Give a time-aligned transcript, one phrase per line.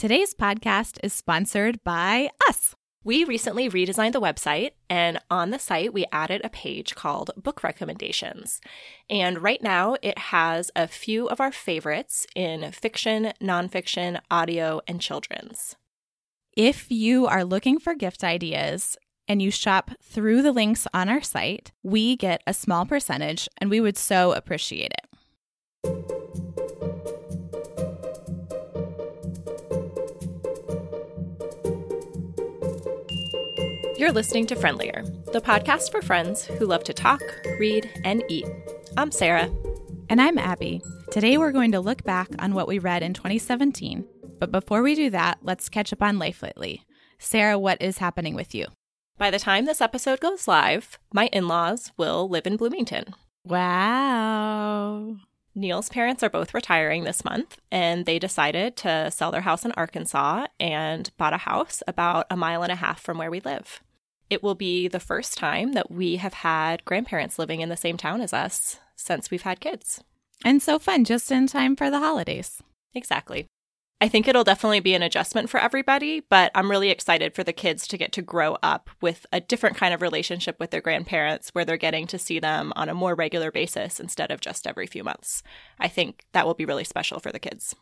[0.00, 2.74] Today's podcast is sponsored by us.
[3.04, 7.62] We recently redesigned the website, and on the site, we added a page called Book
[7.62, 8.62] Recommendations.
[9.10, 15.02] And right now, it has a few of our favorites in fiction, nonfiction, audio, and
[15.02, 15.76] children's.
[16.56, 18.96] If you are looking for gift ideas
[19.28, 23.68] and you shop through the links on our site, we get a small percentage, and
[23.68, 26.29] we would so appreciate it.
[34.00, 37.20] You're listening to Friendlier, the podcast for friends who love to talk,
[37.58, 38.46] read, and eat.
[38.96, 39.50] I'm Sarah.
[40.08, 40.80] And I'm Abby.
[41.10, 44.06] Today we're going to look back on what we read in 2017.
[44.38, 46.82] But before we do that, let's catch up on life lately.
[47.18, 48.68] Sarah, what is happening with you?
[49.18, 53.14] By the time this episode goes live, my in laws will live in Bloomington.
[53.44, 55.16] Wow.
[55.54, 59.72] Neil's parents are both retiring this month, and they decided to sell their house in
[59.72, 63.82] Arkansas and bought a house about a mile and a half from where we live.
[64.30, 67.96] It will be the first time that we have had grandparents living in the same
[67.96, 70.02] town as us since we've had kids.
[70.44, 72.62] And so fun, just in time for the holidays.
[72.94, 73.46] Exactly.
[74.00, 77.52] I think it'll definitely be an adjustment for everybody, but I'm really excited for the
[77.52, 81.50] kids to get to grow up with a different kind of relationship with their grandparents
[81.50, 84.86] where they're getting to see them on a more regular basis instead of just every
[84.86, 85.42] few months.
[85.78, 87.76] I think that will be really special for the kids.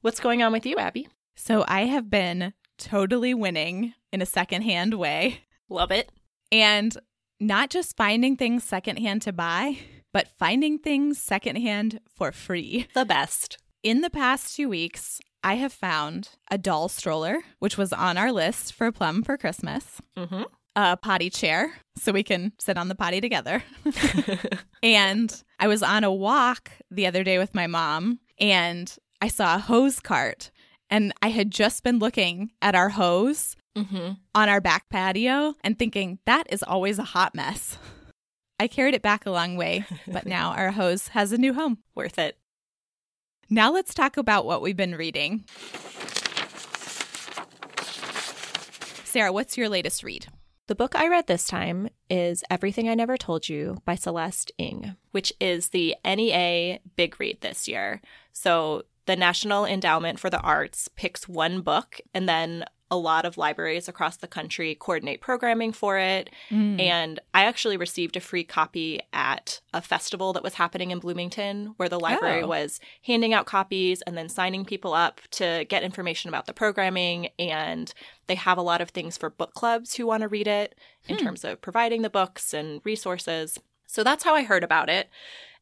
[0.00, 1.08] What's going on with you, Abby?
[1.34, 5.40] So I have been totally winning in a secondhand way.
[5.68, 6.10] Love it.
[6.50, 6.96] And
[7.40, 9.78] not just finding things secondhand to buy,
[10.12, 12.86] but finding things secondhand for free.
[12.94, 13.58] The best.
[13.82, 18.32] In the past two weeks, I have found a doll stroller, which was on our
[18.32, 20.42] list for Plum for Christmas, Mm-hmm.
[20.74, 23.62] a potty chair so we can sit on the potty together.
[24.82, 29.56] and I was on a walk the other day with my mom and I saw
[29.56, 30.50] a hose cart.
[30.90, 34.12] And I had just been looking at our hose Mm-hmm.
[34.34, 37.78] on our back patio and thinking that is always a hot mess.
[38.58, 41.78] I carried it back a long way, but now our hose has a new home.
[41.94, 42.36] Worth it.
[43.48, 45.44] Now let's talk about what we've been reading.
[49.04, 50.26] Sarah, what's your latest read?
[50.66, 54.96] The book I read this time is Everything I Never Told You by Celeste Ng,
[55.12, 58.02] which is the NEA Big Read this year.
[58.32, 63.36] So the National Endowment for the Arts picks one book and then a lot of
[63.36, 66.30] libraries across the country coordinate programming for it.
[66.50, 66.80] Mm.
[66.80, 71.74] And I actually received a free copy at a festival that was happening in Bloomington
[71.76, 72.48] where the library Oh.
[72.48, 77.28] was handing out copies and then signing people up to get information about the programming.
[77.38, 77.92] And
[78.26, 80.74] they have a lot of things for book clubs who want to read it
[81.06, 81.24] in hmm.
[81.24, 83.58] terms of providing the books and resources.
[83.86, 85.08] So that's how I heard about it.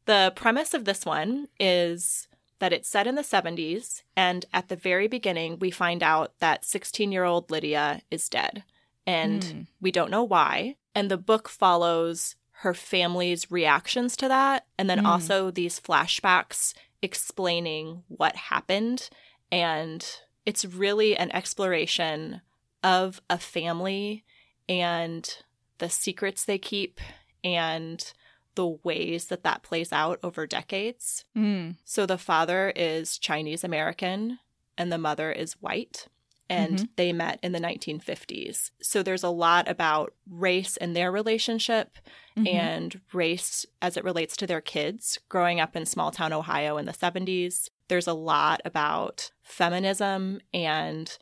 [0.05, 2.27] The premise of this one is
[2.59, 6.65] that it's set in the 70s, and at the very beginning, we find out that
[6.65, 8.63] 16 year old Lydia is dead,
[9.05, 9.61] and Hmm.
[9.79, 10.75] we don't know why.
[10.95, 15.05] And the book follows her family's reactions to that, and then Hmm.
[15.05, 19.09] also these flashbacks explaining what happened.
[19.51, 20.03] And
[20.45, 22.41] it's really an exploration
[22.83, 24.23] of a family
[24.67, 25.37] and
[25.77, 26.99] the secrets they keep
[27.43, 28.13] and
[28.57, 31.23] the ways that that plays out over decades.
[31.35, 31.75] Mm.
[31.85, 34.39] So the father is Chinese American
[34.77, 36.07] and the mother is white.
[36.49, 38.71] And they met in the 1950s.
[38.81, 41.97] So there's a lot about race and their relationship
[42.37, 42.53] Mhm.
[42.53, 46.85] and race as it relates to their kids growing up in small town Ohio in
[46.85, 47.69] the 70s.
[47.89, 51.17] There's a lot about feminism and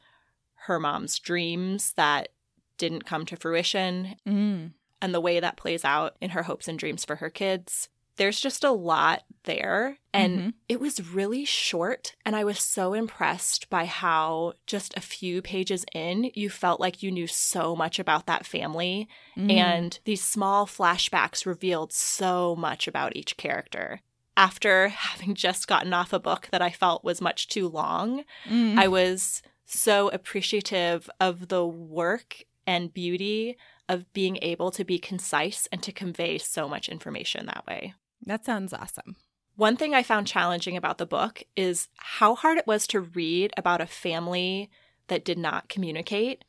[0.67, 2.29] her mom's dreams that
[2.77, 4.73] didn't come to fruition Mm.
[5.05, 7.87] And the way that plays out in her hopes and dreams for her kids.
[8.17, 9.97] There's just a lot there.
[10.13, 10.53] And Mhm.
[10.69, 12.15] it was really short.
[12.25, 17.03] And I was so impressed by how just a few pages in, you felt like
[17.03, 19.07] you knew so much about that family.
[19.37, 19.51] Mm.
[19.51, 23.99] And these small flashbacks revealed so much about each character.
[24.37, 28.77] After having just gotten off a book that I felt was much too long, Mm.
[28.79, 35.67] I was so appreciative of the work and beauty of being able to be concise
[35.71, 37.93] and to convey so much information that way.
[38.25, 39.15] that sounds awesome.
[39.55, 43.53] One thing I found challenging about the book is how hard it was to read
[43.55, 44.69] about a family
[45.07, 46.43] that did not communicate.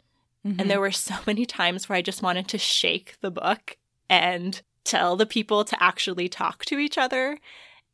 [0.45, 0.61] Mhm.
[0.61, 3.77] And there were so many times where I just wanted to shake the book
[4.09, 7.39] and tell the people to actually talk to each other.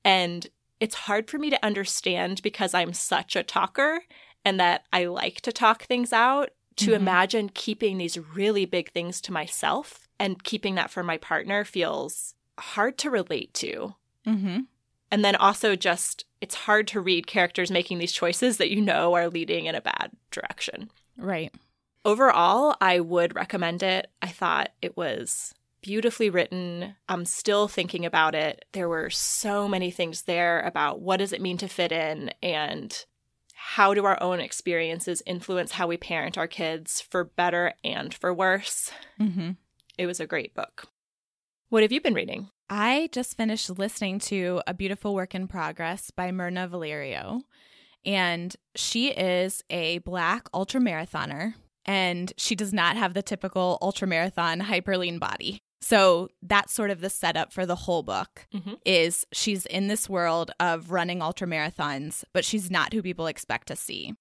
[0.05, 0.47] And
[0.81, 4.03] it's hard for me to understand because I'm such a talker
[4.45, 6.95] and that I like to talk things out to Mhm.
[6.97, 12.35] imagine keeping these really big things to myself and keeping that for my partner feels
[12.59, 13.95] hard to relate to.
[14.27, 14.61] Mm-hmm.
[15.11, 19.15] And then also just it's hard to read characters making these choices that you know
[19.15, 20.91] are leading in a bad direction.
[21.17, 21.53] Right.
[22.05, 24.11] Overall, I would recommend it.
[24.21, 26.97] I thought it was beautifully written.
[27.09, 28.65] I'm still thinking about it.
[28.73, 33.05] There were so many things there about what does it mean to fit in and
[33.65, 38.35] how do our own experiences influence how we parent our kids for better and for
[38.35, 38.91] worse.
[39.21, 39.53] Mm-hmm.
[39.97, 40.89] It was a great book.
[41.69, 42.51] What have you been reading?
[42.69, 47.43] I just finished listening to A Beautiful Work in Progress by Mirna Valerio.
[48.05, 51.55] And she is a black ultramarathoner,
[51.87, 55.63] and she does not have the typical ultramarathon hyperlean body.
[55.83, 58.79] So that's sort of the setup for the whole book Mhm.
[58.87, 63.67] is she's in this world of running ultra marathons, but she's not who people expect
[63.69, 64.15] to see.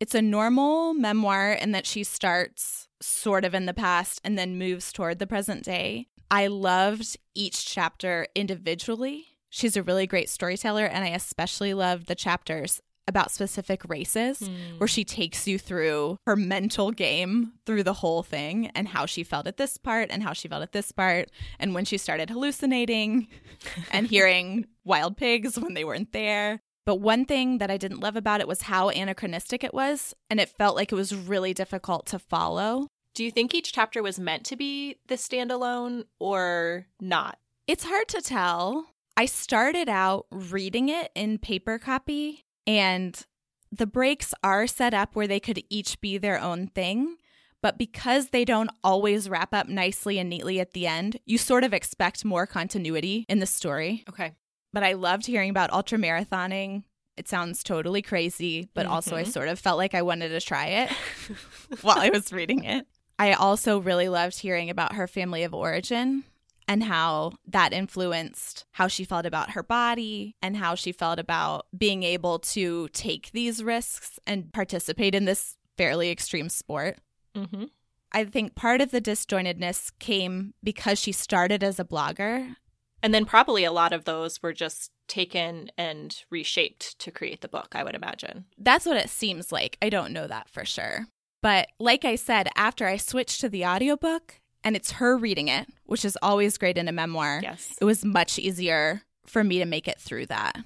[0.00, 4.58] It's a normal memoir in that she starts sort of in the past and then
[4.58, 6.08] moves toward the present day.
[6.30, 9.26] I loved each chapter individually.
[9.50, 14.40] She's a really great storyteller, and I especially loved the chapters about specific races
[14.78, 14.92] where hmm.
[14.92, 19.46] she takes you through her mental game through the whole thing and how she felt
[19.46, 23.26] at this part and how she felt at this part and when she started hallucinating
[23.90, 26.60] and hearing wild pigs when they weren't there.
[26.84, 30.40] But one thing that I didn't love about it was how anachronistic it was, and
[30.40, 32.88] it felt like it was really difficult to follow.
[33.14, 37.38] Do you think each chapter was meant to be the standalone or not?
[37.68, 38.86] It's hard to tell.
[39.16, 43.24] I started out reading it in paper copy, and
[43.70, 47.16] the breaks are set up where they could each be their own thing.
[47.62, 51.62] But because they don't always wrap up nicely and neatly at the end, you sort
[51.64, 54.02] of expect more continuity in the story.
[54.08, 54.32] Okay.
[54.72, 56.82] But I loved hearing about ultramarathoning.
[57.16, 59.32] It sounds totally crazy, but also I Mhm.
[59.32, 60.90] sort of felt like I wanted to try it
[61.82, 62.86] while I was reading it.
[63.18, 66.24] I also really loved hearing about her family of origin
[66.72, 71.66] and how that influenced how she felt about her body and how she felt about
[71.76, 76.96] being able to take these risks and participate in this fairly extreme sport.
[77.36, 77.64] Mm-hmm.
[78.12, 82.56] I think part of the disjointedness came because she started as a blogger
[83.02, 87.48] And then probably a lot of those were just taken and reshaped to create the
[87.48, 88.46] book, I would imagine.
[88.56, 89.76] That's what it seems like.
[89.82, 91.06] I don't know that for sure.
[91.42, 95.68] But like I said, after I switched to the audiobook and it's her reading it,
[95.84, 97.76] which is always great in a memoir, Yes.
[97.80, 100.56] it was much easier for me to make it through that.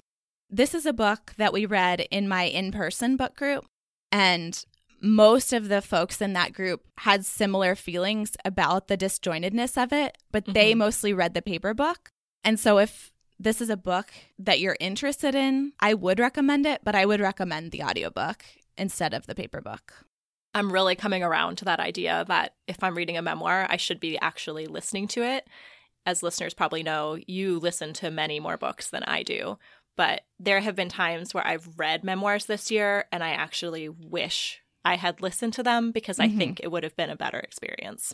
[0.49, 3.65] This is a book that we read in my in person book group,
[4.11, 4.63] and
[5.01, 10.17] most of the folks in that group had similar feelings about the disjointedness of it,
[10.31, 10.77] but they Mhm.
[10.77, 12.09] mostly read the paper book.
[12.43, 16.81] And so if this is a book that you're interested in, I would recommend it,
[16.83, 18.43] but I would recommend the audiobook
[18.77, 20.05] instead of the paper book.
[20.57, 23.99] I'm really coming around to that idea that if I'm reading a memoir, I should
[23.99, 25.47] be actually listening to it.
[26.05, 29.57] As listeners probably know, you listen to many more books than I do.
[29.95, 34.61] But there have been times where I've read memoirs this year and I actually wish
[34.85, 36.37] I had listened to them because I Mhm.
[36.37, 38.13] think it would have been a better experience.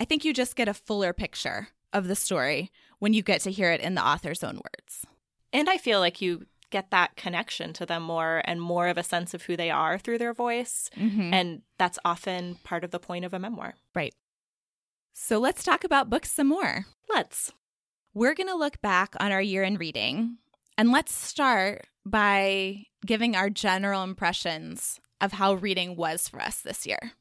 [0.00, 3.52] I think you just get a fuller picture of the story when you get to
[3.52, 5.06] hear it in the author's own words.
[5.52, 9.04] And I feel like you get that connection to them more and more of a
[9.04, 10.90] sense of who they are through their voice.
[10.96, 11.32] Mm-hmm.
[11.32, 13.74] And that's often part of the point of a memoir.
[13.94, 14.14] Right.
[15.12, 16.86] So let's talk about books some more.
[17.08, 17.52] Let's.
[18.14, 20.38] We're going to look back on our year in reading,
[20.76, 26.86] and let's start by giving our general impressions of how reading was for us this
[26.86, 27.12] year.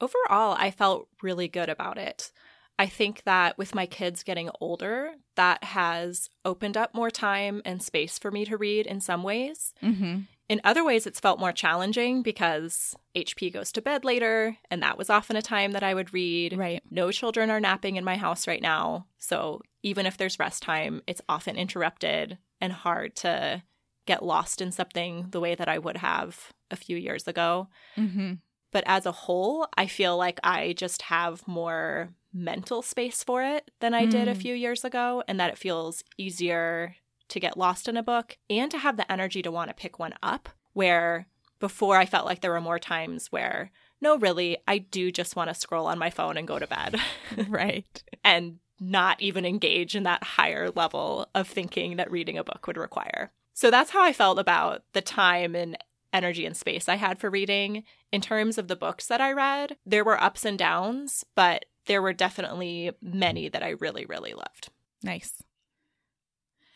[0.00, 2.30] Overall, I felt really good about it.
[2.78, 7.82] I think that with my kids getting older, that has opened up more time and
[7.82, 9.72] space for me to read in some ways.
[9.82, 10.20] Mm-hmm.
[10.48, 14.98] In other ways, it's felt more challenging because HP goes to bed later, and that
[14.98, 16.58] was often a time that I would read.
[16.58, 16.82] Right.
[16.90, 19.06] No children are napping in my house right now.
[19.18, 23.62] So even if there's rest time, it's often interrupted and hard to
[24.06, 27.68] get lost in something the way that I would have a few years ago.
[27.96, 28.34] Mm-hmm.
[28.70, 33.70] But as a whole, I feel like I just have more mental space for it
[33.80, 34.42] than I did a Mm.
[34.42, 36.96] few years ago, and that it feels easier
[37.28, 39.98] to get lost in a book and to have the energy to want to pick
[39.98, 40.48] one up.
[40.72, 41.26] Where
[41.60, 45.48] before I felt like there were more times where, no, really, I do just want
[45.48, 47.00] to scroll on my phone and go to bed
[47.48, 48.02] right.
[48.24, 52.76] and not even engage in that higher level of thinking that reading a book would
[52.76, 53.30] require.
[53.54, 55.78] So that's how I felt about the time and
[56.12, 57.84] energy and space I had for reading.
[58.12, 62.02] In terms of the books that I read, there were ups and downs, but there
[62.02, 64.68] were definitely many that I really, really loved.
[65.02, 65.42] Nice.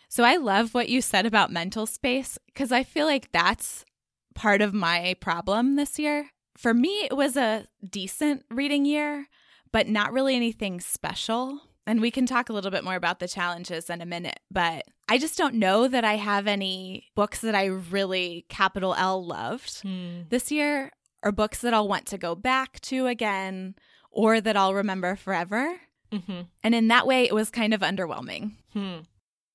[0.09, 3.85] So I love what you said about mental space because I feel like that's
[4.35, 6.31] part of my problem this year.
[6.57, 9.27] For me, it was a decent reading year,
[9.71, 11.61] but not really anything special.
[11.87, 14.85] and we can talk a little bit more about the challenges in a minute, but
[15.09, 19.81] I just don't know that I have any books that I really capital L loved
[19.81, 20.25] Hmm.
[20.29, 20.91] this year
[21.23, 23.75] or books that I'll want to go back to again
[24.11, 25.81] or that I'll remember forever.
[26.13, 28.53] hmm And in that way, it was kind of underwhelming.
[28.73, 28.99] Hmm.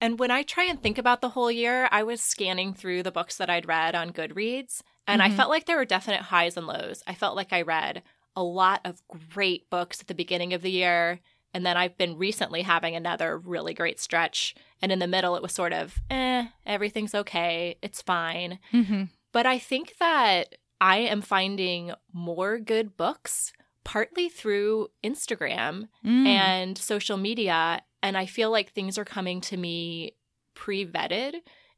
[0.02, 3.12] And when I try and think about the whole year, I was scanning through the
[3.12, 5.36] books that I'd read on Goodreads, and I Mhm.
[5.38, 7.02] felt like there were definite highs and lows.
[7.08, 8.04] I felt like I read
[8.36, 11.22] a lot of great books at the beginning of the year,
[11.54, 14.56] and then I've been recently having another really great stretch.
[14.82, 18.60] And in the middle, it was sort of, eh, everything's okay, it's fine.
[18.74, 19.04] Mm-hmm.
[19.32, 26.26] But I think that I am finding more good books partly through Instagram Mm.
[26.26, 27.82] and social media.
[28.02, 30.14] And I feel like things are coming to me
[30.56, 31.36] pre vetted.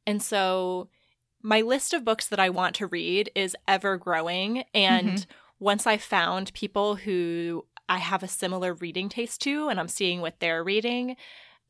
[0.08, 0.90] And so
[1.42, 4.64] my list of books that I want to read is ever growing.
[4.74, 5.26] And
[5.60, 10.22] once I found people who I have a similar reading taste to and I'm seeing
[10.22, 11.16] what they're reading,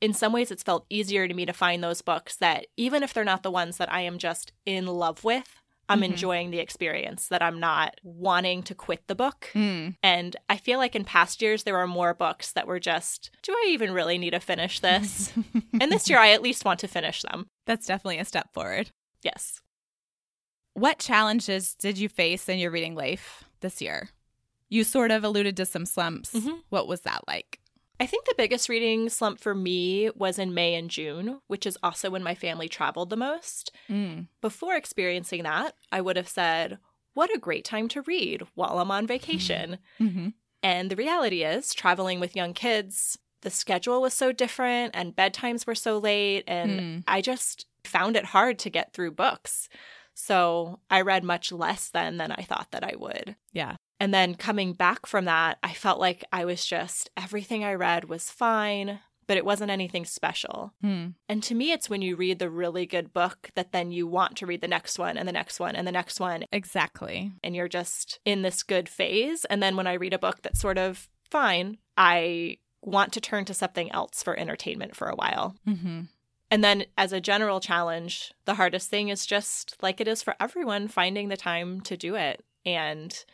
[0.01, 3.13] in some ways it's felt easier to me to find those books that even if
[3.13, 6.05] they're not the ones that I am just in love with, I'm Mhm.
[6.05, 9.49] enjoying the experience, that I'm not wanting to quit the book.
[9.53, 9.95] Mm.
[10.01, 13.51] And I feel like in past years, there were more books that were just, do
[13.51, 15.31] I even really need to finish this?
[15.79, 17.47] and this year, I at least want to finish them.
[17.65, 18.91] That's definitely a step forward.
[19.21, 19.61] Yes.
[20.73, 24.09] What challenges did you face in your reading life this year?
[24.69, 26.33] You sort of alluded to some slumps.
[26.33, 26.61] Mhm.
[26.69, 27.59] What was that like?
[27.99, 31.77] I think the biggest reading slump for me was in May and June, which is
[31.81, 33.71] also when my family traveled the most.
[33.89, 34.27] Mm.
[34.41, 36.79] Before experiencing that, I would have said,
[37.13, 39.77] what a great time to read while I'm on vacation.
[39.99, 40.29] Mm-hmm.
[40.61, 45.65] And the reality is, traveling with young kids, the schedule was so different and bedtimes
[45.65, 46.43] were so late.
[46.47, 46.97] And Hmm.
[47.07, 49.69] I just found it hard to get through books.
[50.13, 53.35] So I read much less then than I thought that I would.
[53.53, 53.75] Yeah.
[53.99, 58.05] And then coming back from that, I felt like I was just, everything I read
[58.09, 60.73] was fine, but it wasn't anything special.
[60.81, 61.07] Hmm.
[61.29, 64.35] And to me, it's when you read the really good book that then you want
[64.37, 67.31] to read the next one and the next one and the next one Exactly.
[67.43, 69.45] and you're just in this good phase.
[69.45, 73.45] And then when I read a book that's sort of fine, I want to turn
[73.45, 75.55] to something else for entertainment for a while.
[75.67, 76.01] Mm-hmm.
[76.51, 80.35] And then, as a general challenge, the hardest thing is just like it is for
[80.39, 82.45] everyone, finding the time to do it.
[82.63, 83.25] And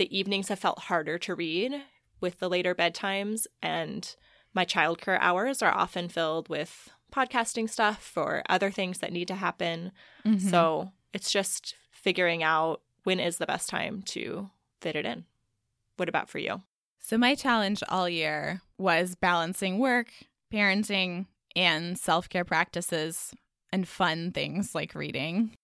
[0.00, 1.82] the evenings have felt harder to read
[2.22, 3.46] with the later bedtimes.
[3.62, 4.16] And
[4.54, 9.34] my childcare hours are often filled with podcasting stuff or other things that need to
[9.34, 9.92] happen.
[10.24, 10.48] Mm-hmm.
[10.48, 14.48] So it's just figuring out when is the best time to
[14.80, 15.26] fit it in.
[15.98, 16.62] What about for you?
[16.98, 20.08] So my challenge all year was balancing work,
[20.50, 23.34] parenting, and self-care practices
[23.70, 25.56] and fun things like reading.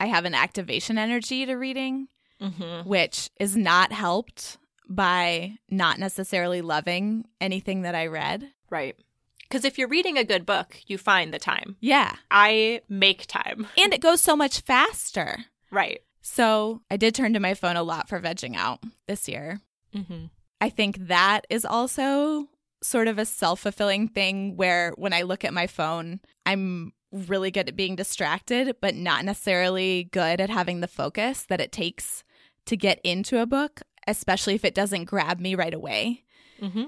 [0.00, 2.08] I have an activation energy to reading,
[2.40, 2.88] Mm-hmm.
[2.88, 8.52] which is not helped by not necessarily loving anything that I read.
[8.70, 8.96] Right.
[9.42, 11.76] Because if you're reading a good book, you find the time.
[11.80, 12.16] Yeah.
[12.30, 13.68] I make time.
[13.78, 15.46] And it goes so much faster.
[15.70, 16.00] Right.
[16.20, 19.60] So I did turn to my phone a lot for vegging out this year.
[19.94, 20.26] Mm-hmm.
[20.60, 22.48] I think that is also
[22.82, 27.50] sort of a self fulfilling thing where when I look at my phone, I'm really
[27.50, 32.24] good at being distracted, but not necessarily good at having the focus that it takes
[32.66, 36.24] to get into a book, especially if it doesn't grab me right away.
[36.60, 36.84] Mm-hmm.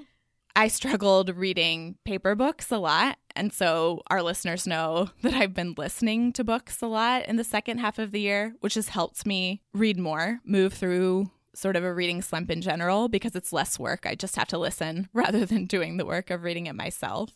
[0.56, 3.18] I struggled reading paper books a lot.
[3.36, 7.44] And so our listeners know that I've been listening to books a lot in the
[7.44, 11.84] second half of the year, which has helped me read more, move through sort of
[11.84, 14.04] a reading slump in general because it's less work.
[14.06, 17.30] I just have to listen rather than doing the work of reading it myself.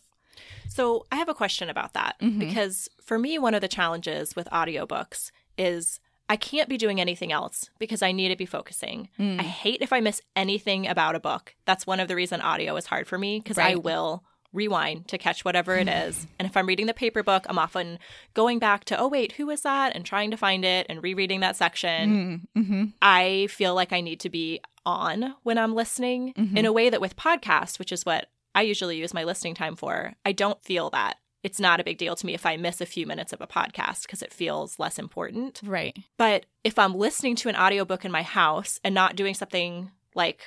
[0.67, 2.39] So I have a question about that Mhm.
[2.39, 7.31] because for me, one of the challenges with audiobooks is I can't be doing anything
[7.31, 9.09] else because I need to be focusing.
[9.19, 9.39] Mm.
[9.39, 11.55] I hate if I miss anything about a book.
[11.65, 15.17] That's one of the reason audio is hard for me because I will rewind to
[15.17, 16.27] catch whatever it is.
[16.39, 17.99] and if I'm reading the paper book, I'm often
[18.33, 19.95] going back to, oh, wait, who was that?
[19.95, 22.45] And trying to find it and rereading that section.
[22.55, 26.57] Mm, hmm I feel like I need to be on when I'm listening Mhm.
[26.57, 29.75] in a way that with podcasts, which is what I usually use my listening time
[29.75, 31.17] for, I don't feel that.
[31.43, 33.47] It's not a big deal to me if I miss a few minutes of a
[33.47, 35.61] podcast because it feels less important.
[35.63, 35.97] Right.
[36.17, 40.41] But if I'm listening to an audiobook in my house and not doing something like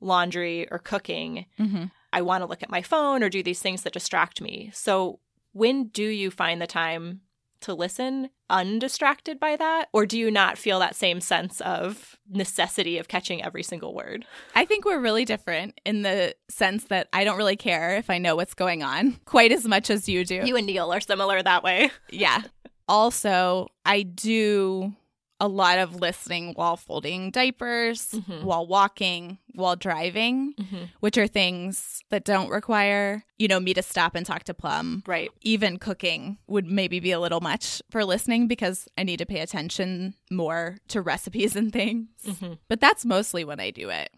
[0.00, 3.82] laundry or cooking, hmm I want to look at my phone or do these things
[3.82, 4.70] that distract me.
[4.72, 5.20] So,
[5.52, 7.20] when do you find the time
[7.62, 9.88] to listen undistracted by that?
[9.92, 14.24] Or do you not feel that same sense of necessity of catching every single word?
[14.54, 18.18] I think we're really different in the sense that I don't really care if I
[18.18, 20.42] know what's going on quite as much as you do.
[20.44, 21.90] You and Neil are similar that way.
[22.10, 22.42] Yeah.
[22.90, 24.94] Also, I do
[25.40, 28.42] a lot of listening while folding diapers, Mhm.
[28.42, 30.84] while walking, while driving, Mm-hmm.
[31.00, 35.02] which are things that don't require, you know, me to stop and talk to Plum.
[35.06, 35.30] Right.
[35.42, 39.40] Even cooking would maybe be a little much for listening because I need to pay
[39.40, 42.08] attention more to recipes and things.
[42.40, 44.10] hmm But that's mostly when I do it.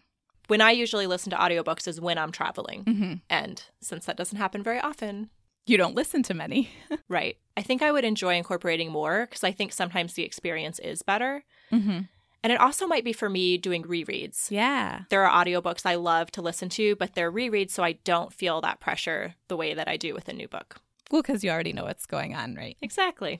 [0.47, 2.83] When I usually listen to audiobooks is when I'm traveling.
[2.83, 5.29] hmm And since that doesn't happen very often,
[5.71, 6.69] You don't listen to many.
[7.07, 7.37] right.
[7.55, 11.45] I think I would enjoy incorporating more because I think sometimes the experience is better.
[11.69, 11.99] hmm
[12.43, 14.51] And it also might be for me doing rereads.
[14.51, 15.03] Yeah.
[15.09, 18.59] There are audiobooks I love to listen to, but they're rereads so I don't feel
[18.59, 20.81] that pressure the way that I do with a new book.
[21.09, 22.75] Well, because you already know what's going on, right?
[22.81, 23.39] Exactly.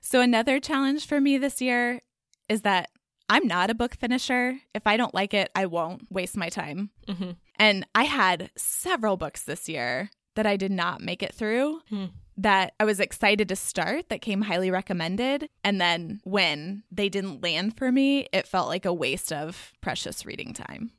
[0.00, 2.00] So, another challenge for me this year
[2.48, 2.90] is that
[3.28, 4.58] I'm not a book finisher.
[4.74, 6.90] If I don't like it, I won't waste my time.
[7.08, 11.80] hmm And I had several books this year that I did not make it through
[11.88, 12.04] Hmm.
[12.36, 15.48] that I was excited to start that came highly recommended.
[15.64, 20.24] And then when they didn't land for me, it felt like a waste of precious
[20.24, 20.92] reading time.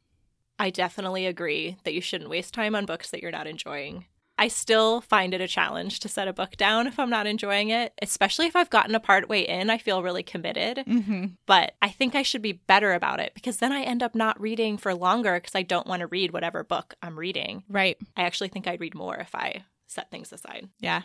[0.60, 4.08] I definitely agree that you shouldn't waste time on books that you're not enjoying.
[4.40, 7.70] I still find it a challenge to set a book down if I'm not enjoying
[7.70, 9.70] it, especially if I've gotten a part way in.
[9.70, 11.26] I feel really committed, Mm-hmm.
[11.46, 14.40] but I think I should be better about it because then I end up not
[14.40, 17.64] reading for longer because I don't want to read whatever book I'm reading.
[17.70, 17.98] Right.
[18.16, 20.70] I actually think I'd read more if I set things aside.
[20.80, 21.02] Yeah.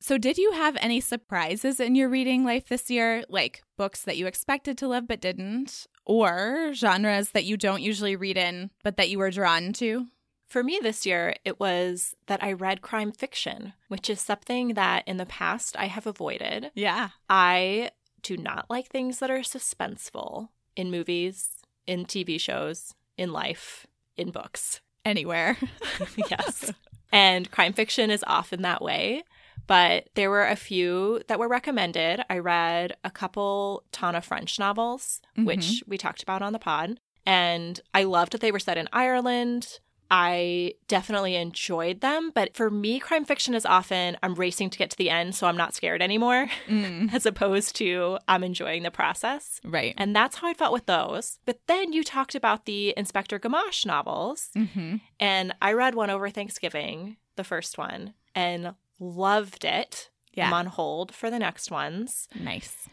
[0.00, 3.24] So, did you have any surprises in your reading life this year?
[3.28, 5.86] Like books that you expected to love but didn't?
[6.04, 10.06] Or genres that you don't usually read in but that you were drawn to?
[10.48, 15.06] For me this year, it was that I read crime fiction, which is something that
[15.06, 16.70] in the past I have avoided.
[16.74, 17.10] Yeah.
[17.28, 17.90] I
[18.22, 21.50] do not like things that are suspenseful in movies,
[21.86, 23.86] in TV shows, in life,
[24.16, 24.80] in books.
[25.04, 25.58] Anywhere.
[26.30, 26.72] yes.
[27.12, 29.24] And crime fiction is often that way.
[29.66, 32.22] But there were a few that were recommended.
[32.30, 35.44] I read a couple Tana French novels, mm-hmm.
[35.44, 37.00] which we talked about on the pod.
[37.26, 39.80] And I loved that they were set in Ireland.
[40.10, 42.30] I definitely enjoyed them.
[42.34, 45.46] But for me, crime fiction is often I'm racing to get to the end, so
[45.46, 49.60] I'm not scared anymore, Mm, as opposed to I'm enjoying the process.
[49.64, 49.94] right.
[49.98, 51.38] And that's how I felt with those.
[51.44, 54.48] But then you talked about the Inspector Gamache novels.
[54.56, 54.96] Mm-hmm.
[55.20, 60.10] And I read one over Thanksgiving, the first one, and loved it.
[60.32, 60.46] Yeah.
[60.46, 62.28] I'm on hold for the next ones.
[62.38, 62.88] Nice.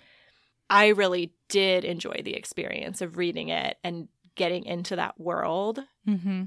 [0.70, 5.80] I really did enjoy the experience of reading it and getting into that world.
[6.08, 6.44] Mm-hmm.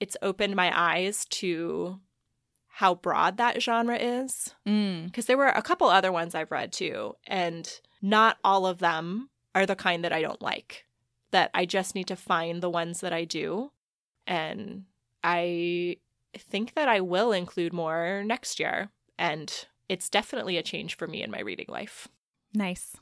[0.00, 2.00] It's opened my eyes to
[2.68, 4.54] how broad that genre is.
[4.66, 5.06] Mm.
[5.06, 7.68] Because there were a couple other ones I've read too, and
[8.00, 10.84] not all of them are the kind that I don't like.
[11.30, 13.72] That I just need to find the ones that I do.
[14.26, 14.84] And
[15.24, 15.96] I
[16.36, 18.90] think that I will include more next year.
[19.18, 19.52] And
[19.88, 22.08] it's definitely a change for me in my reading life.
[22.54, 22.96] Nice.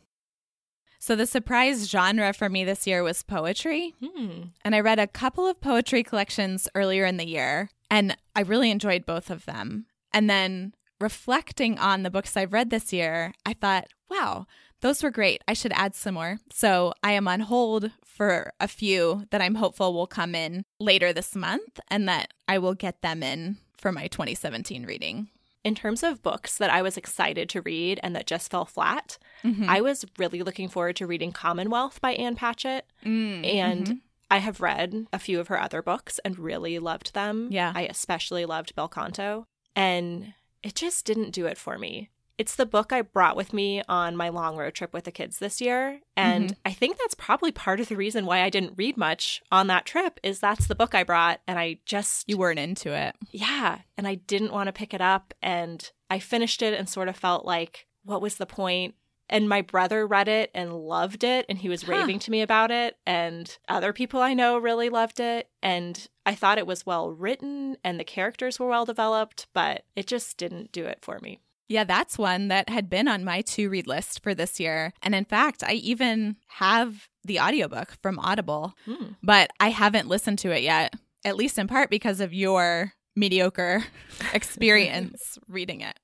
[1.07, 3.95] So, the surprise genre for me this year was poetry.
[4.05, 4.47] Hmm.
[4.65, 8.73] And I read a couple of poetry collections earlier in the year, and I really
[8.73, 9.87] enjoyed both of them.
[10.13, 14.47] And then reflecting on the books I've read this year, I thought, wow,
[14.81, 15.45] those were great.
[15.47, 16.39] I should add some more.
[16.53, 21.13] So I am on hold for a few that I'm hopeful will come in later
[21.13, 25.29] this month and that I will get them in for my 2017 reading.
[25.67, 29.19] In terms of books that I was excited to read and that just fell flat,
[29.43, 29.67] Mhm.
[29.69, 32.87] I was really looking forward to reading Commonwealth by Ann Patchett.
[33.05, 34.01] Mm, And mhm.
[34.31, 37.49] I have read a few of her other books and really loved them.
[37.51, 37.73] Yeah.
[37.75, 39.47] I especially loved Bel Canto.
[39.75, 42.11] And it just didn't do it for me.
[42.39, 45.39] It's the book I brought with me on my long road trip with the kids
[45.39, 46.01] this year.
[46.17, 46.61] And Mm-hmm.
[46.67, 49.87] I think that's probably part of the reason why I didn't read much on that
[49.87, 53.15] trip is that's the book I brought and I just you weren't into it.
[53.31, 57.09] yeah, and I didn't want to pick it up and I finished it and sort
[57.09, 58.95] of felt like what was the point?
[59.29, 61.93] And my brother read it and loved it and he was Huh.
[61.93, 66.35] raving to me about it and other people I know really loved it and I
[66.37, 70.71] thought it was well written and the characters were well developed, but it just didn't
[70.71, 71.41] do it for me.
[71.69, 74.93] Yeah, that's one that had been on my to read list for this year.
[75.03, 79.13] And in fact, I even have the audiobook from Audible, Hmm.
[79.23, 83.85] but I haven't listened to it yet, at least in part because of your mediocre
[84.33, 85.99] experience reading it.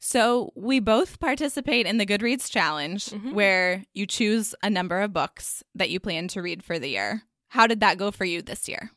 [0.00, 3.32] So, we both participate in the Goodreads challenge Mhm.
[3.32, 7.22] where you choose a number of books that you plan to read for the year.
[7.48, 8.92] How did that go for you this year?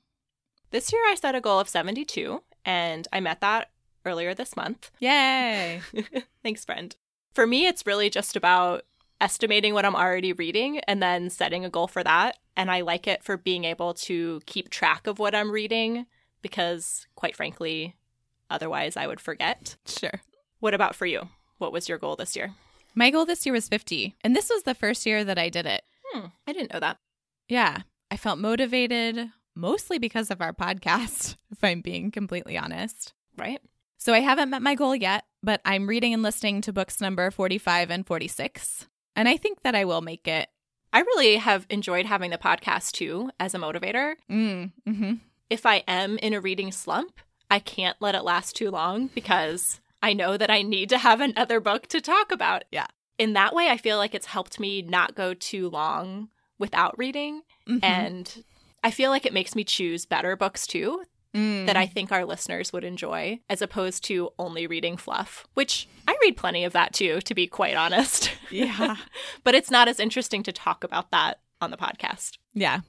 [0.70, 3.71] This year I set a goal of 72 and I met that
[4.06, 4.92] earlier this month.
[5.00, 5.82] Yay!
[6.44, 6.96] Thanks, friend.
[7.34, 8.84] For me, it's really just about
[9.20, 12.38] estimating what I'm already reading and then setting a goal for that.
[12.58, 16.06] And I like it for being able to keep track of what I'm reading
[16.42, 17.96] because, quite frankly,
[18.50, 19.78] otherwise I would forget.
[19.86, 20.22] sure.
[20.60, 21.30] What about for you?
[21.60, 22.54] What was your goal this year?
[22.94, 25.66] My goal this year was 50, and this was the first year that I did
[25.66, 25.84] it.
[26.12, 26.98] Hmm, I didn't know that.
[27.48, 33.14] Yeah, I felt motivated mostly because of our podcast, if I'm being completely honest.
[33.38, 33.62] Right?
[34.04, 37.30] So I haven't met my goal yet, but I'm reading and listening to books number
[37.30, 40.50] 45 and 46, and I think that I will make it.
[40.92, 44.16] I really have enjoyed having the podcast too as a motivator.
[44.28, 45.14] Mm, hmm
[45.52, 47.20] If I am in a reading slump,
[47.52, 51.22] I can't let it last too long because I know that I need to have
[51.22, 52.64] another book to talk about.
[52.72, 52.88] Yeah.
[53.20, 57.44] In that way, I feel like it's helped me not go too long without reading.
[57.68, 57.84] Mhm.
[57.84, 58.44] And
[58.84, 61.04] I feel like it makes me choose better books too
[61.36, 61.66] Mm.
[61.66, 66.18] that I think our listeners would enjoy, as opposed to only reading fluff, which I
[66.22, 68.32] read plenty of that too, to be quite honest.
[68.52, 68.98] Yeah.
[69.46, 72.38] but it's not as interesting to talk about that on the podcast.
[72.54, 72.82] Yeah.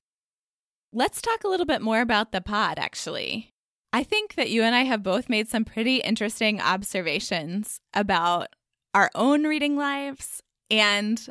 [0.93, 3.51] Let's talk a little bit more about the pod, actually.
[3.93, 8.49] I think that you and I have both made some pretty interesting observations about
[8.93, 11.25] our own reading lives and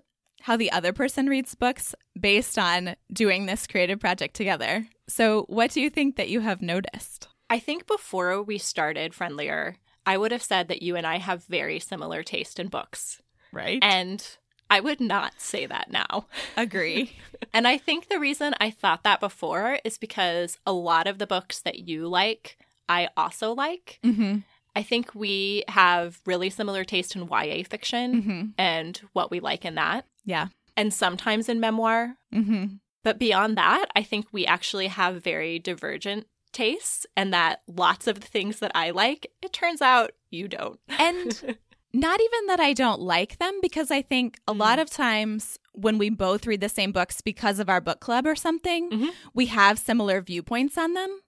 [0.43, 4.87] how the other person reads books based on doing this creative project together.
[5.07, 7.27] So, what do you think that you have noticed?
[7.49, 11.43] I think before we started Friendlier, I would have said that you and I have
[11.45, 13.21] very similar taste in books.
[13.51, 13.79] Right?
[13.81, 14.25] And
[14.69, 16.27] I would not say that now.
[16.55, 17.11] Agree.
[17.53, 21.27] And I think the reason I thought that before is because a lot of the
[21.27, 23.99] books that you like, I also like.
[24.05, 24.37] mm-hmm.
[24.73, 28.41] I think we have really similar taste in YA fiction Mm-hmm.
[28.57, 30.47] and what we like in that, Yeah.
[30.77, 32.15] And sometimes in memoir.
[32.33, 32.75] Mm-hmm.
[33.03, 38.19] But beyond that, I think we actually have very divergent tastes, and that lots of
[38.19, 40.79] the things that I like, it turns out you don't.
[40.89, 41.57] And
[41.93, 45.97] not even that I don't like them, because I think a lot of times when
[45.97, 49.09] we both read the same books because of our book club or something, Mhm.
[49.33, 51.21] we have similar viewpoints on them,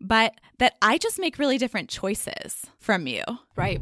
[0.00, 3.22] but that I just make really different choices from you.
[3.56, 3.80] right.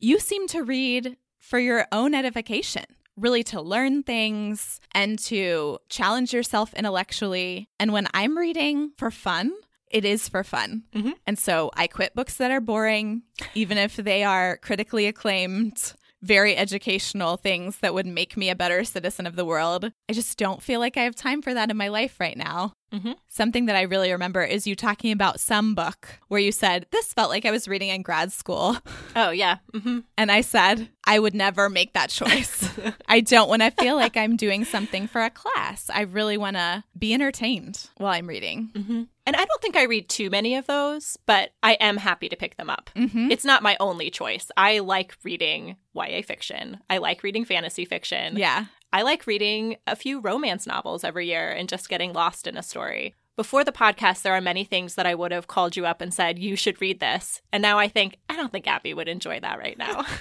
[0.00, 2.84] You seem to read for your own edification.
[3.16, 7.68] Really, to learn things and to challenge yourself intellectually.
[7.78, 9.52] And when I'm reading for fun,
[9.90, 10.84] it is for fun.
[10.94, 11.14] Mhm.
[11.26, 13.22] And so I quit books that are boring,
[13.54, 18.82] even if they are critically acclaimed, very educational things that would make me a better
[18.82, 19.92] citizen of the world.
[20.08, 22.72] I just don't feel like I have time for that in my life right now.
[22.94, 23.16] Mhm.
[23.28, 27.12] Something that I really remember is you talking about some book where you said, This
[27.12, 28.76] felt like I was reading in grad school.
[29.16, 29.58] Oh, yeah.
[29.72, 32.68] hmm And I said, I would never make that choice.
[33.08, 35.88] I don't want to feel like I'm doing something for a class.
[35.92, 38.70] I really want to be entertained while I'm reading.
[38.74, 42.28] hmm And I don't think I read too many of those, but I am happy
[42.28, 42.90] to pick them up.
[42.96, 43.30] Mm-hmm.
[43.30, 44.50] It's not my only choice.
[44.56, 46.80] I like reading YA fiction.
[46.90, 48.36] I like reading fantasy fiction.
[48.36, 48.64] Yeah.
[48.94, 52.62] I like reading a few romance novels every year and just getting lost in a
[52.62, 53.16] story.
[53.34, 56.14] Before the podcast, there are many things that I would have called you up and
[56.14, 57.42] said, you should read this.
[57.52, 60.06] And now I think, I don't think Abby would enjoy that right now.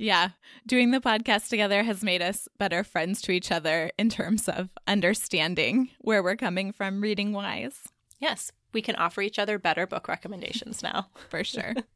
[0.00, 0.30] Yeah.
[0.66, 4.70] Doing the podcast together has made us better friends to each other in terms of
[4.88, 7.84] understanding where we're coming from reading wise,
[8.18, 11.10] yes, we can offer each other better book recommendations now.
[11.28, 11.74] for sure.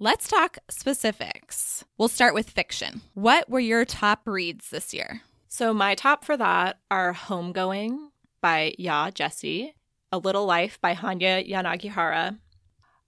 [0.00, 1.84] Let's talk specifics.
[1.96, 3.02] We'll start with fiction.
[3.14, 5.22] What were your top reads this year?
[5.46, 8.08] So, my top for that are Homegoing
[8.40, 9.74] by Yaa Gyasi,
[10.10, 12.38] A Little Life by Hanya Yanagihara,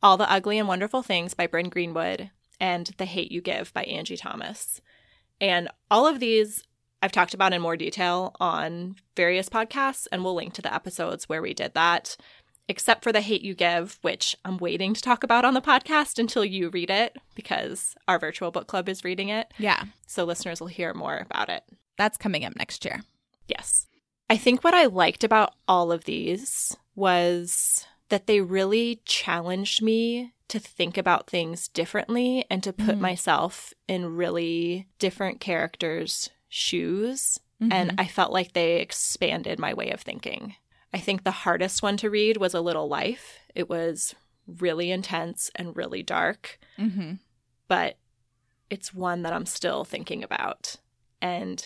[0.01, 3.83] All the Ugly and Wonderful Things by Bryn Greenwood, and The Hate You Give by
[3.83, 4.81] Angie Thomas.
[5.41, 6.63] And all of these
[7.03, 11.29] I've talked about in more detail on various podcasts, and we'll link to the episodes
[11.29, 12.17] where we did that,
[12.69, 16.19] except for The Hate You Give, which I'm waiting to talk about on the podcast
[16.19, 19.53] until you read it because our virtual book club is reading it.
[19.59, 21.63] Yeah, So listeners will hear more about it.
[21.99, 23.03] that's coming up next year.
[23.49, 23.87] Yes.
[24.29, 30.33] I think what I liked about all of these was that they really challenged me
[30.49, 33.01] to think about things differently and to put Mhm.
[33.01, 37.41] myself in really different characters' shoes.
[37.63, 37.73] Mm-hmm.
[37.73, 40.57] And I felt like they expanded my way of thinking.
[40.97, 43.39] I think the hardest one to read was A Little Life.
[43.55, 44.15] It was
[44.47, 47.15] really intense and really dark hmm
[47.69, 47.99] but
[48.71, 50.77] it's one that I'm still thinking about.
[51.21, 51.65] And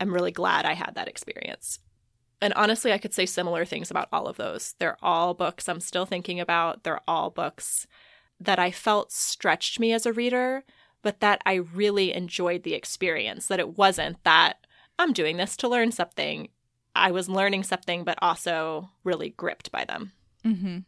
[0.00, 1.80] I'm really glad I had that experience.
[2.40, 4.74] And honestly, I could say similar things about all of those.
[4.78, 6.82] They're all books I'm still thinking about.
[6.82, 7.86] They're all books
[8.40, 10.64] that I felt stretched me as a reader,
[11.02, 13.46] but that I really enjoyed the experience.
[13.46, 14.66] That it wasn't that
[14.98, 16.48] I'm doing this to learn something.
[16.94, 20.12] I was learning something, but also really gripped by them.
[20.42, 20.78] hmm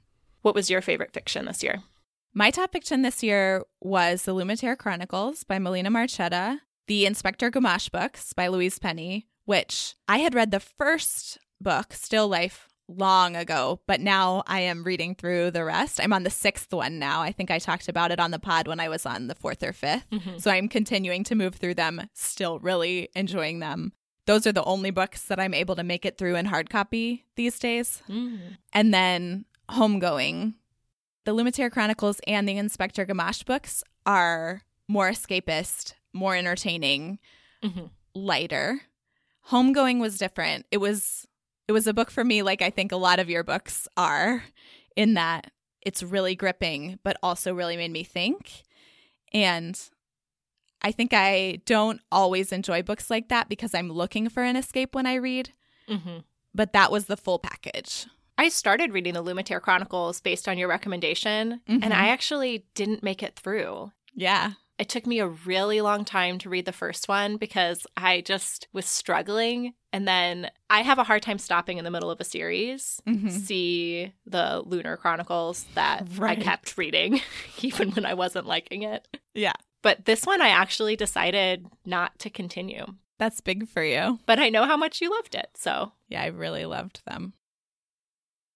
[0.43, 1.83] What was your favorite fiction this year?
[2.35, 7.91] My top fiction this year was The Lumatere Chronicles by Melina Marchetta, the Inspector Gamache
[7.91, 13.81] books by Louise Penny, which I had read the first book, Still Life, long ago,
[13.89, 15.99] but now I am reading through the rest.
[16.01, 17.21] I'm on the sixth one now.
[17.23, 19.63] I think I talked about it on the pod when I was on the fourth
[19.65, 20.41] or 5th Mhm.
[20.41, 23.93] So I'm continuing to move through them, still really enjoying them.
[24.27, 27.25] Those are the only books that I'm able to make it through in hard copy
[27.37, 28.03] these days.
[28.09, 28.57] Mm.
[28.73, 30.55] And then Homegoing.
[31.25, 37.19] The Lumatere Chronicles and the Inspector Gamache books are more escapist, more entertaining,
[37.65, 37.91] Mhm.
[38.15, 38.83] lighter.
[39.51, 40.67] Homegoing was different.
[40.71, 41.27] It was
[41.69, 44.45] it was a book for me like I think a lot of your books are
[44.95, 45.51] in that
[45.83, 48.63] it's really gripping but also really made me think.
[49.33, 49.77] And
[50.83, 54.95] I think I don't always enjoy books like that because I'm looking for an escape
[54.95, 55.53] when I read,
[55.89, 56.25] Mhm.
[56.55, 58.07] but that was the full package.
[58.39, 61.81] I started reading the Lumatere Chronicles based on your recommendation, Mhm.
[61.83, 63.93] and I actually didn't make it through.
[64.15, 64.53] Yeah.
[64.79, 68.69] It took me a really long time to read the first one because I just
[68.75, 69.73] was struggling.
[69.91, 73.01] And then I have a hard time stopping in the middle of a series.
[73.09, 73.31] Mhm.
[73.31, 76.39] See the Lunar Chronicles that Right.
[76.39, 77.23] I kept reading,
[77.63, 79.09] even when I wasn't liking it.
[79.35, 79.55] Yeah.
[79.87, 82.87] But this one, I actually decided not to continue.
[83.19, 84.19] That's big for you.
[84.27, 85.51] But I know how much you loved it.
[85.55, 87.35] So Yeah, I really loved them.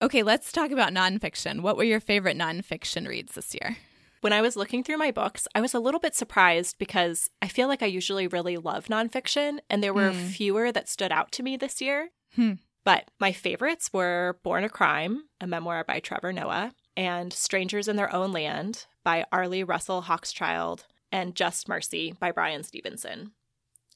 [0.02, 1.60] Okay, let's talk about nonfiction.
[1.60, 3.76] What were your favorite nonfiction reads this year?
[4.22, 7.48] when I was looking through my books, I was a little bit surprised because I
[7.48, 10.26] feel like I usually really love nonfiction, and there were Hmm.
[10.26, 12.10] fewer that stood out to me this year.
[12.34, 12.54] Hmm.
[12.84, 17.96] But my favorites were Born a Crime, a memoir by Trevor Noah, and Strangers in
[17.96, 23.32] Their Own Land by Arlie Russell Hochschild, and Just Mercy by Bryan Stevenson.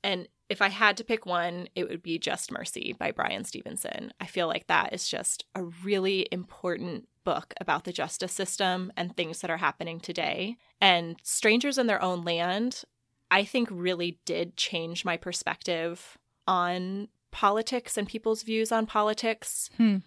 [0.03, 4.12] And if I had to pick one, it would be Just Mercy by Bryan Stevenson.
[4.20, 9.16] I feel like that is just a really important book about the justice system and
[9.16, 10.57] things that are happening today.
[10.81, 12.85] And Strangers in Their Own Land,
[13.31, 19.70] I think really did change my perspective on politics and people's views on politics.
[19.79, 19.98] Hmm.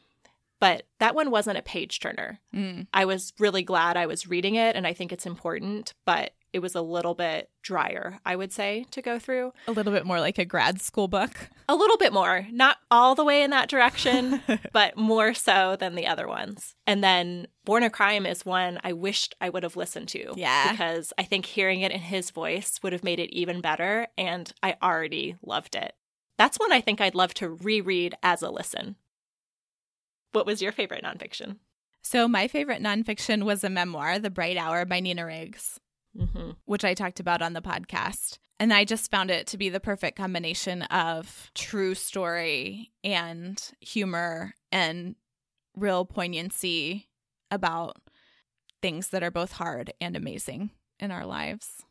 [0.60, 2.40] But that one wasn't a page turner.
[2.54, 2.88] Mm.
[2.92, 6.62] I was really glad I was reading it and I think it's important, but it
[6.62, 9.54] was a little bit drier, I would say, to go through.
[9.68, 11.50] A little bit more like a grad school book.
[11.70, 14.42] A little bit more, not all the way in that direction,
[14.74, 16.74] but more so than the other ones.
[16.88, 20.34] And then Born a Crime is one I wished I would have listened to.
[20.36, 20.72] Yeah.
[20.72, 24.52] Because I think hearing it in his voice would have made it even better, and
[24.64, 25.94] I already loved it.
[26.40, 28.96] That's one I think I'd love to reread as a listen.
[30.32, 31.58] What was your favorite nonfiction?
[32.02, 35.80] So, my favorite nonfiction was a memoir, The Bright Hour by Nina Riggs,
[36.18, 36.52] Mm-hmm.
[36.66, 38.40] which I talked about on the podcast.
[38.60, 44.56] And I just found it to be the perfect combination of true story and humor
[44.72, 45.16] and
[45.76, 47.08] real poignancy
[47.52, 47.98] about
[48.82, 51.84] things that are both hard and amazing in our lives.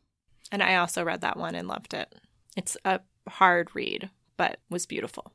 [0.51, 2.13] And I also read that one and loved it.
[2.55, 5.31] It's a hard read, but was beautiful.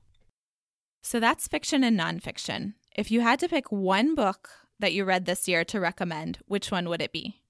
[1.02, 2.74] So that's fiction and nonfiction.
[2.94, 6.70] If you had to pick one book that you read this year to recommend, which
[6.70, 7.41] one would it be?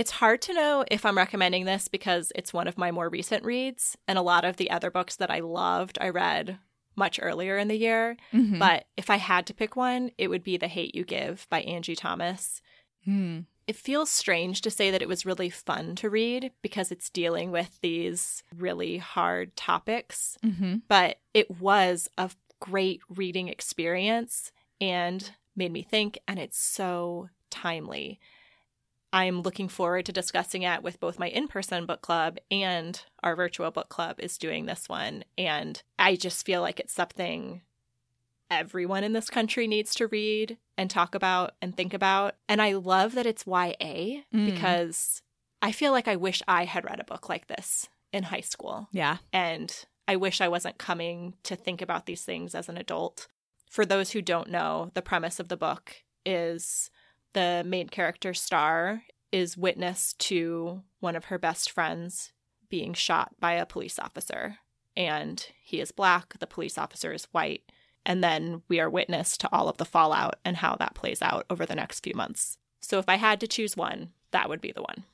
[0.00, 3.44] It's hard to know if I'm recommending this because it's one of my more recent
[3.44, 6.58] reads, and a lot of the other books that I loved I read
[6.96, 8.16] much earlier in the year.
[8.32, 8.58] Mhm.
[8.58, 11.60] But if I had to pick one, it would be The Hate You Give by
[11.60, 12.62] Angie Thomas.
[13.04, 13.40] Hmm.
[13.66, 17.50] It feels strange to say that it was really fun to read because it's dealing
[17.50, 20.80] with these really hard topics, Mhm.
[20.88, 28.18] but it was a great reading experience and made me think, and it's so timely.
[29.12, 33.34] I'm looking forward to discussing it with both my in person book club and our
[33.34, 35.24] virtual book club is doing this one.
[35.36, 37.62] And I just feel like it's something
[38.50, 42.34] everyone in this country needs to read and talk about and think about.
[42.48, 44.46] And I love that it's YA Mm.
[44.46, 45.22] because
[45.62, 48.88] I feel like I wish I had read a book like this in high school.
[48.92, 49.18] Yeah.
[49.32, 49.72] And
[50.08, 53.28] I wish I wasn't coming to think about these things as an adult.
[53.70, 55.96] For those who don't know, the premise of the book
[56.26, 56.90] is
[57.32, 62.32] the main character Starr is witness to one of her best friends
[62.68, 64.58] being shot by a police officer.
[64.96, 67.70] And he is black, the police officer is white.
[68.04, 71.46] And then we are witness to all of the fallout and how that plays out
[71.50, 72.58] over the next few months.
[72.80, 75.04] So if I had to choose one, that would be the one.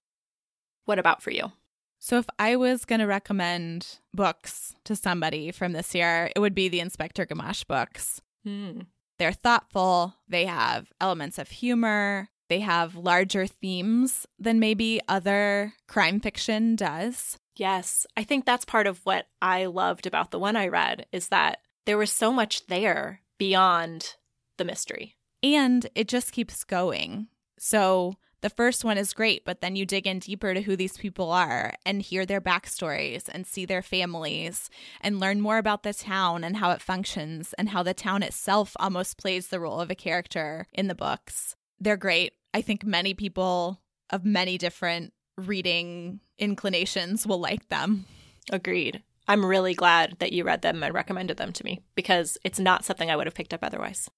[0.85, 1.53] What about for you?
[1.99, 6.55] So if I was going to recommend books to somebody from this year, it would
[6.55, 8.21] be the Inspector Gamache books.
[8.45, 8.83] Hmm.
[9.19, 16.21] They're thoughtful, they have elements of humor, they have larger themes than maybe other crime
[16.21, 17.39] fiction does.
[17.57, 21.29] Yes, I think that's part of what I loved about the one I read is
[21.29, 24.15] that there was so much there beyond
[24.59, 25.17] the mystery.
[25.43, 27.29] And it just keeps going.
[27.59, 30.97] So the first one is great, but then you dig in deeper to who these
[30.97, 34.69] people are and hear their backstories and see their families
[35.01, 38.77] and learn more about the town and how it functions and how the town itself
[38.79, 41.57] almost plays the role of a character in the books.
[41.81, 42.35] They're great.
[42.55, 48.07] I think many people of many different reading inclinations will like them.
[48.51, 49.03] Agreed.
[49.29, 52.85] I'm really glad that you read them and recommended them to me because it's not
[52.85, 54.09] something I would have picked up otherwise.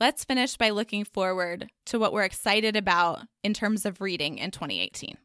[0.00, 4.50] Let's finish by looking forward to what we're excited about in terms of reading in
[4.50, 5.16] 2018.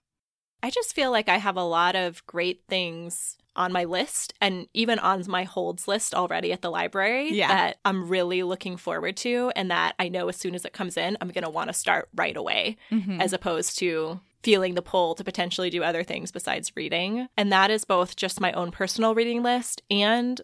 [0.62, 4.68] I just feel like I have a lot of great things on my list and
[4.74, 7.48] even on my holds list already at the library Yeah.
[7.48, 10.98] that I'm really looking forward to and that I know as soon as it comes
[10.98, 13.22] in, I'm going to want to start right away Mhm.
[13.22, 17.28] as opposed to feeling the pull to potentially do other things besides reading.
[17.36, 20.40] And that is both just my own personal reading list and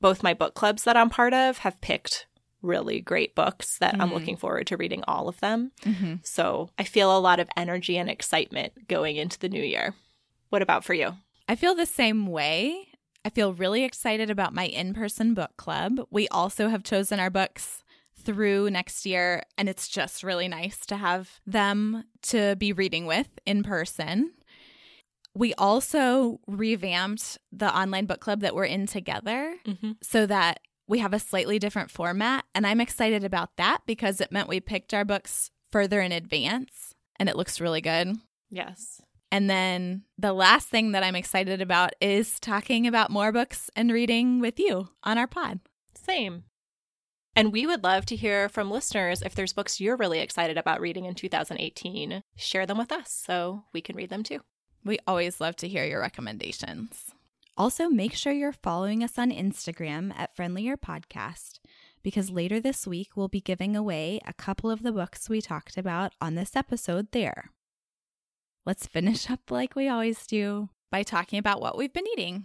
[0.00, 2.26] both my book clubs that I'm part of have picked
[2.62, 4.14] really great books that I'm Mhm.
[4.14, 5.72] looking forward to reading all of them.
[5.82, 6.24] Mhm.
[6.26, 9.94] So I feel a lot of energy and excitement going into the new year.
[10.48, 11.16] What about for you?
[11.48, 12.88] I feel the same way.
[13.24, 16.00] I feel really excited about my in person book club.
[16.10, 17.82] We also have chosen our books
[18.18, 23.28] through next year, and it's just really nice to have them to be reading with
[23.44, 24.32] in person.
[25.34, 29.92] We also revamped the online book club that we're in together Mm-hmm.
[30.02, 32.44] so that we have a slightly different format.
[32.54, 36.94] And I'm excited about that because it meant we picked our books further in advance
[37.18, 38.16] and it looks really good.
[38.50, 39.00] Yes.
[39.32, 43.92] And then the last thing that I'm excited about is talking about more books and
[43.92, 45.60] reading with you on our pod.
[45.94, 46.44] Same.
[47.34, 50.80] And we would love to hear from listeners if there's books you're really excited about
[50.80, 52.22] reading in 2018.
[52.36, 54.40] Share them with us so we can read them too.
[54.84, 57.10] We always love to hear your recommendations.
[57.58, 61.58] Also, make sure you're following us on Instagram at Friendlier Podcast
[62.02, 65.78] because later this week we'll be giving away a couple of the books we talked
[65.78, 67.50] about on this episode there.
[68.66, 72.44] Let's finish up like we always do by talking about what we've been eating.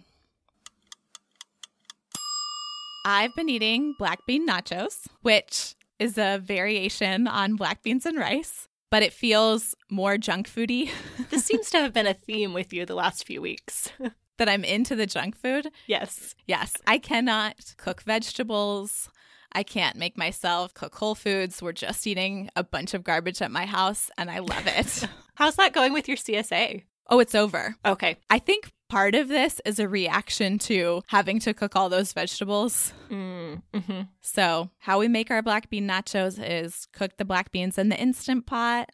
[3.04, 8.66] I've been eating black bean nachos, which is a variation on black beans and rice,
[8.90, 10.90] but it feels more junk foody.
[11.30, 13.90] This seems to have been a theme with you the last few weeks.
[14.38, 15.68] that I'm into the junk food.
[15.86, 16.34] yes.
[16.46, 19.08] Yes, I cannot cook vegetables.
[19.54, 21.60] I can't make myself cook whole foods.
[21.62, 25.06] We're just eating a bunch of garbage at my house and I love it.
[25.34, 26.84] How's that going with your CSA?
[27.08, 27.74] oh, it's over.
[27.84, 28.16] Okay.
[28.30, 32.94] I think part of this is a reaction to having to cook all those vegetables.
[33.10, 37.76] Mm, hmm So, how we make our black bean nachos is cook the black beans
[37.76, 38.88] in the instant pot,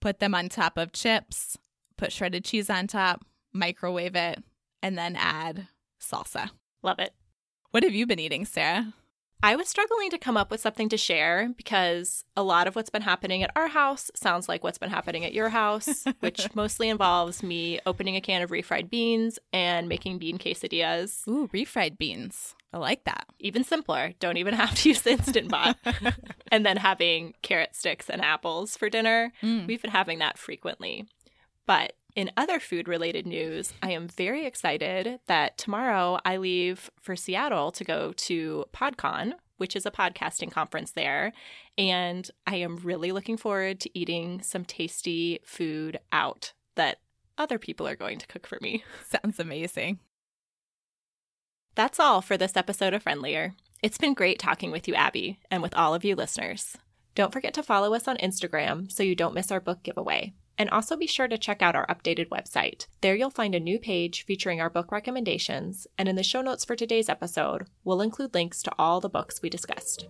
[0.00, 1.58] put them on top of chips,
[1.96, 4.44] put shredded cheese on top, microwave it,
[4.86, 5.66] and then add
[6.00, 6.50] salsa.
[6.80, 7.12] Love it.
[7.72, 8.94] What have you been eating, Sarah?
[9.42, 12.88] I was struggling to come up with something to share because a lot of what's
[12.88, 16.88] been happening at our house sounds like what's been happening at your house, which mostly
[16.88, 21.26] involves me opening a can of refried beans and making bean quesadillas.
[21.26, 22.54] Ooh, refried beans.
[22.72, 23.26] I like that.
[23.40, 25.76] Even simpler, don't even have to use the instant pot.
[26.52, 29.32] and then having carrot sticks and apples for dinner.
[29.42, 29.66] Mm.
[29.66, 31.06] We've been having that frequently.
[31.66, 37.14] But in other food related news, I am very excited that tomorrow I leave for
[37.14, 41.34] Seattle to go to PodCon, which is a podcasting conference there.
[41.76, 47.00] And I am really looking forward to eating some tasty food out that
[47.36, 48.82] other people are going to cook for me.
[49.22, 49.98] Sounds amazing.
[51.74, 53.54] That's all for this episode of Friendlier.
[53.82, 56.78] It's been great talking with you, Abby, and with all of you listeners.
[57.14, 60.32] Don't forget to follow us on Instagram so you don't miss our book giveaway.
[60.58, 62.86] And also be sure to check out our updated website.
[63.02, 66.64] There you'll find a new page featuring our book recommendations, and in the show notes
[66.64, 70.08] for today's episode, we'll include links to all the books we discussed.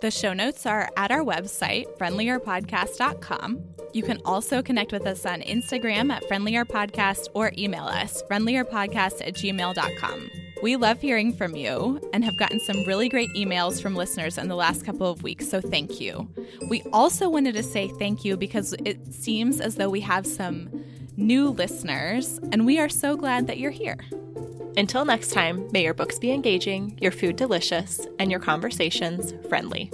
[0.00, 3.64] The show notes are at our website, friendlierpodcast.com.
[3.92, 9.34] You can also connect with us on Instagram at friendlierpodcast or email us, friendlierpodcast at
[9.34, 10.30] gmail.com.
[10.60, 14.48] We love hearing from you and have gotten some really great emails from listeners in
[14.48, 16.28] the last couple of weeks, so thank you.
[16.68, 20.84] We also wanted to say thank you because it seems as though we have some
[21.16, 23.98] new listeners, and we are so glad that you're here.
[24.76, 29.92] Until next time, may your books be engaging, your food delicious, and your conversations friendly.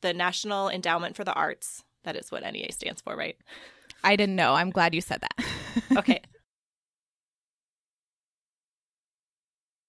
[0.00, 1.84] The National Endowment for the Arts.
[2.04, 3.36] That is what NEA stands for, right?
[4.02, 4.54] I didn't know.
[4.54, 5.46] I'm glad you said that.
[5.96, 6.20] Okay.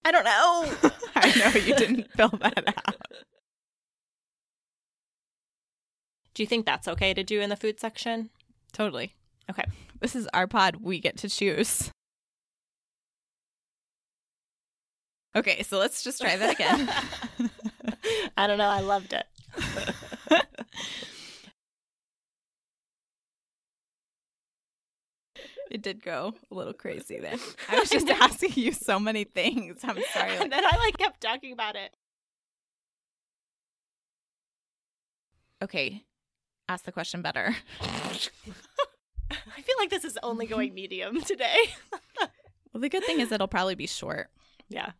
[0.05, 0.91] I don't know.
[1.15, 2.95] I know you didn't fill that out.
[6.33, 8.29] Do you think that's okay to do in the food section?
[8.73, 9.15] Totally.
[9.49, 9.63] Okay.
[9.99, 10.77] This is our pod.
[10.81, 11.91] We get to choose.
[15.35, 16.89] Okay, so let's just try that again.
[18.37, 18.69] I don't know.
[18.69, 19.25] I loved it.
[25.71, 27.37] It did go a little crazy there.
[27.69, 29.79] I was just asking you so many things.
[29.83, 30.35] I'm sorry.
[30.37, 31.95] and then I like kept talking about it.
[35.63, 36.03] Okay,
[36.67, 37.55] ask the question better.
[37.81, 41.55] I feel like this is only going medium today.
[42.73, 44.29] Well, the good thing is it'll probably be short.
[44.69, 44.91] yeah.